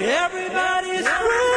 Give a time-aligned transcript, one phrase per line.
[0.00, 1.47] Everybody's free.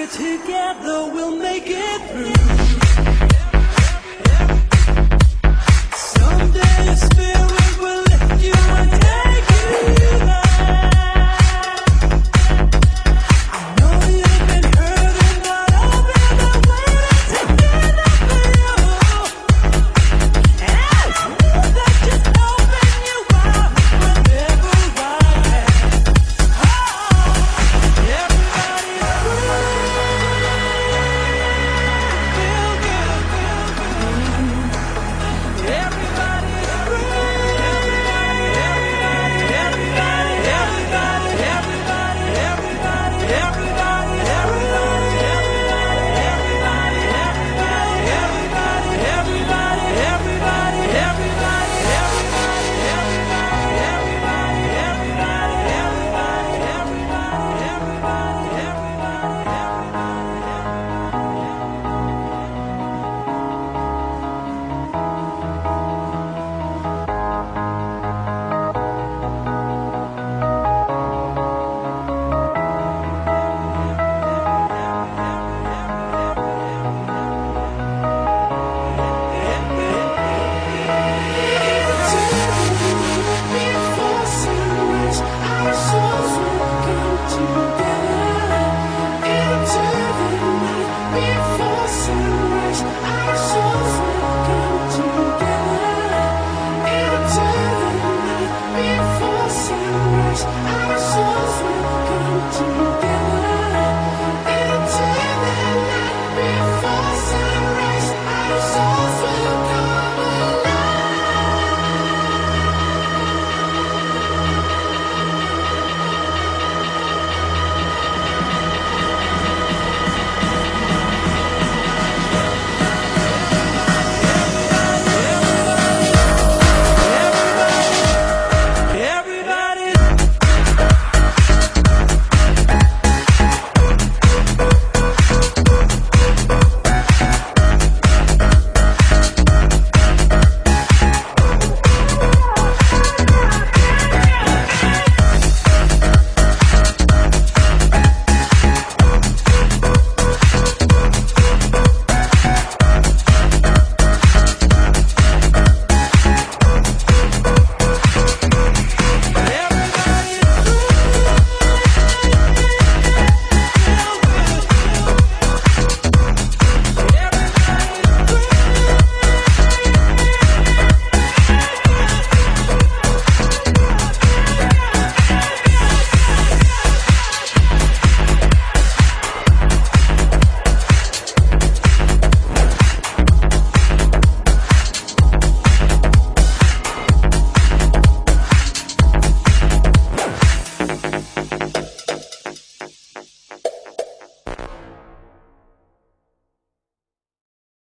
[0.00, 3.09] we're together, we'll make it through.